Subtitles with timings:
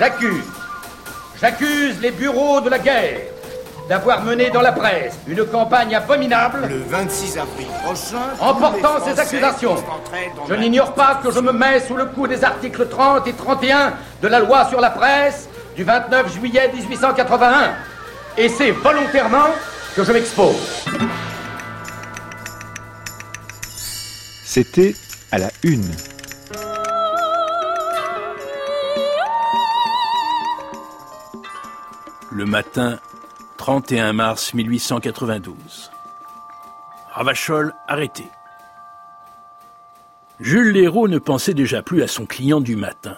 [0.00, 0.44] J'accuse,
[1.38, 3.20] j'accuse les bureaux de la guerre
[3.86, 6.66] d'avoir mené dans la presse une campagne abominable.
[6.70, 8.30] Le 26 avril prochain.
[8.40, 9.76] En portant ces accusations,
[10.48, 13.92] je n'ignore pas que je me mets sous le coup des articles 30 et 31
[14.22, 17.74] de la loi sur la presse du 29 juillet 1881.
[18.38, 19.50] Et c'est volontairement
[19.94, 20.86] que je m'expose.
[24.46, 24.94] C'était
[25.30, 25.94] à la une.
[32.32, 33.00] Le matin
[33.58, 35.90] 31 mars 1892.
[37.10, 38.22] Ravachol arrêté.
[40.38, 43.16] Jules Léraud ne pensait déjà plus à son client du matin,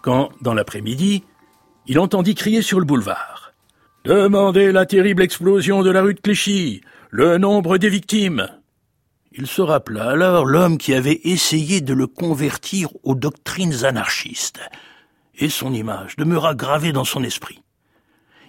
[0.00, 1.24] quand, dans l'après-midi,
[1.86, 3.52] il entendit crier sur le boulevard.
[4.06, 6.80] Demandez la terrible explosion de la rue de Clichy,
[7.10, 8.48] le nombre des victimes.
[9.32, 14.60] Il se rappela alors l'homme qui avait essayé de le convertir aux doctrines anarchistes,
[15.34, 17.63] et son image demeura gravée dans son esprit.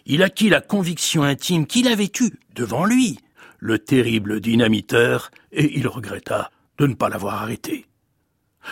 [0.06, 3.20] Il acquit la conviction intime qu'il avait eue, devant lui,
[3.58, 7.88] le terrible dynamiteur, et il regretta de ne pas l'avoir arrêté.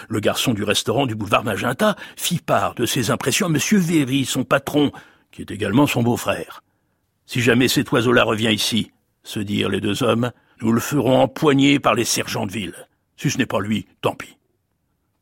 [0.09, 3.57] Le garçon du restaurant du boulevard Magenta fit part de ses impressions à M.
[3.79, 4.91] Véry, son patron,
[5.31, 6.63] qui est également son beau-frère.
[7.25, 8.91] Si jamais cet oiseau-là revient ici,
[9.23, 10.31] se dirent les deux hommes,
[10.61, 12.87] nous le ferons empoigner par les sergents de ville.
[13.17, 14.37] Si ce n'est pas lui, tant pis.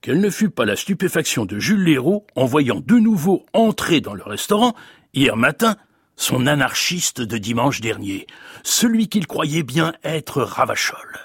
[0.02, 4.16] Quelle ne fut pas la stupéfaction de Jules Léraud en voyant de nouveau entrer dans
[4.16, 4.76] le restaurant,
[5.14, 5.76] hier matin,
[6.22, 8.28] son anarchiste de dimanche dernier,
[8.64, 11.18] celui qu'il croyait bien être Ravachol.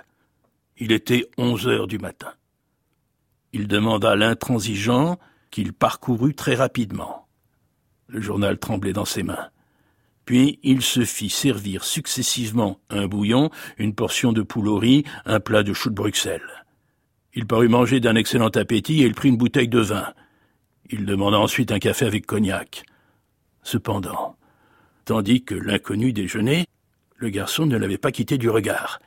[0.78, 2.32] Il était onze heures du matin.
[3.52, 5.18] Il demanda l'intransigeant
[5.50, 7.26] qu'il parcourut très rapidement.
[8.06, 9.50] Le journal tremblait dans ses mains.
[10.24, 15.74] Puis il se fit servir successivement un bouillon, une portion de poule un plat de
[15.74, 16.64] choux de Bruxelles.
[17.34, 20.14] Il parut manger d'un excellent appétit et il prit une bouteille de vin.
[20.88, 22.84] Il demanda ensuite un café avec cognac.
[23.62, 24.36] Cependant,
[25.06, 26.66] tandis que l'inconnu déjeunait,
[27.16, 29.00] le garçon ne l'avait pas quitté du regard.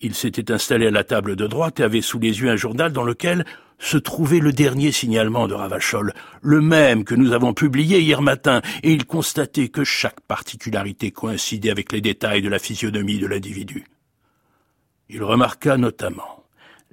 [0.00, 2.92] Il s'était installé à la table de droite et avait sous les yeux un journal
[2.92, 3.44] dans lequel
[3.78, 8.62] se trouvait le dernier signalement de Ravachol, le même que nous avons publié hier matin,
[8.82, 13.84] et il constatait que chaque particularité coïncidait avec les détails de la physionomie de l'individu.
[15.08, 16.43] Il remarqua notamment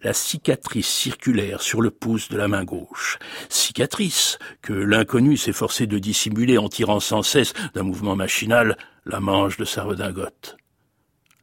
[0.04, 3.20] la cicatrice circulaire sur le pouce de la main gauche,
[3.50, 9.58] cicatrice que l'inconnu s'efforçait de dissimuler en tirant sans cesse d'un mouvement machinal la manche
[9.58, 10.58] de sa redingote.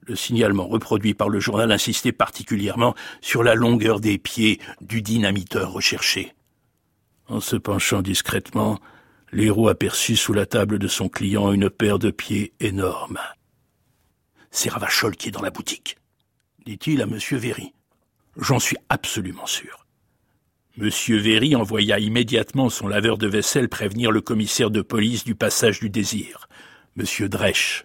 [0.02, 5.70] Le signalement reproduit par le journal insistait particulièrement sur la longueur des pieds du dynamiteur
[5.70, 6.34] recherché.
[7.28, 8.80] En se penchant discrètement,
[9.32, 13.20] l'héros aperçut sous la table de son client une paire de pieds énormes.
[14.50, 15.98] C'est Ravachol qui est dans la boutique,
[16.64, 17.18] dit-il à M.
[17.32, 17.74] Véry.
[18.38, 19.84] J'en suis absolument sûr.
[20.80, 20.90] M.
[21.08, 25.90] Véry envoya immédiatement son laveur de vaisselle prévenir le commissaire de police du passage du
[25.90, 26.48] désir,
[26.96, 27.28] M.
[27.28, 27.84] Dresch.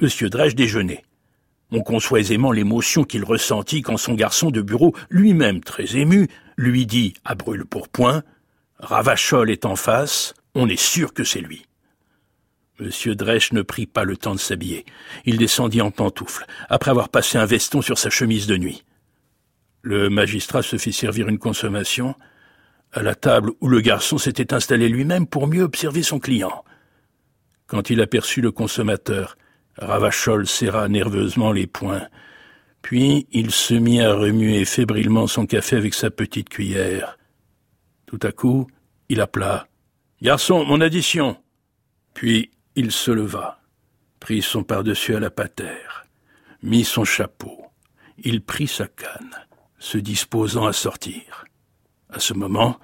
[0.00, 0.08] M.
[0.28, 1.02] Dresch déjeunait.
[1.72, 6.86] On conçoit aisément l'émotion qu'il ressentit quand son garçon de bureau, lui-même très ému, lui
[6.86, 8.22] dit à brûle pourpoint
[8.78, 11.66] Ravachol est en face, on est sûr que c'est lui.
[12.78, 14.86] Monsieur Dresch ne prit pas le temps de s'habiller.
[15.24, 18.84] Il descendit en pantoufles, après avoir passé un veston sur sa chemise de nuit.
[19.82, 22.14] Le magistrat se fit servir une consommation
[22.92, 26.64] à la table où le garçon s'était installé lui-même pour mieux observer son client.
[27.66, 29.36] Quand il aperçut le consommateur,
[29.76, 32.08] Ravachol serra nerveusement les poings.
[32.82, 37.18] Puis il se mit à remuer fébrilement son café avec sa petite cuillère.
[38.06, 38.66] Tout à coup,
[39.08, 39.68] il appela.
[40.22, 41.36] Garçon, mon addition.
[42.14, 43.60] Puis il se leva,
[44.18, 46.06] prit son pardessus à la patère,
[46.62, 47.66] mit son chapeau.
[48.18, 49.34] Il prit sa canne,
[49.78, 51.44] se disposant à sortir.
[52.10, 52.78] À ce moment,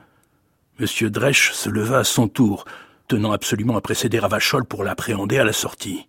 [0.81, 0.87] M.
[1.11, 2.65] Dresch se leva à son tour,
[3.09, 6.07] tenant absolument à précéder Ravachol pour l'appréhender à la sortie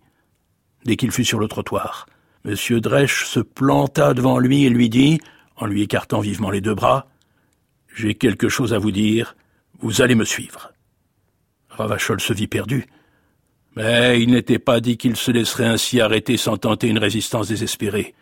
[0.86, 2.06] dès qu'il fut sur le trottoir.
[2.44, 2.54] M.
[2.80, 5.20] Dresch se planta devant lui et lui dit,
[5.56, 7.06] en lui écartant vivement les deux bras,
[7.94, 9.36] J'ai quelque chose à vous dire,
[9.80, 10.70] vous allez me suivre.
[11.70, 12.86] Ravachol se vit perdu.
[13.74, 18.14] Mais il n'était pas dit qu'il se laisserait ainsi arrêter sans tenter une résistance désespérée.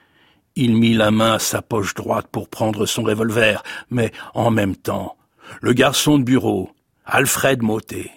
[0.56, 4.76] Il mit la main à sa poche droite pour prendre son revolver, mais en même
[4.76, 5.16] temps,
[5.60, 6.70] le garçon de bureau,
[7.04, 8.10] Alfred Motet,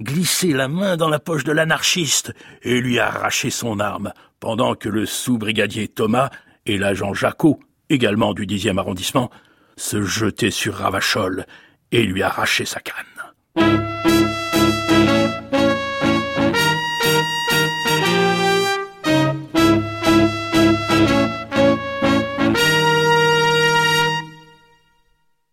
[0.00, 2.32] glisser la main dans la poche de l'anarchiste
[2.62, 6.30] et lui arracher son arme, pendant que le sous-brigadier Thomas
[6.66, 7.58] et l'agent Jacot,
[7.88, 9.30] également du dixième arrondissement,
[9.76, 11.46] se jetaient sur Ravachol
[11.90, 13.91] et lui arrachaient sa canne.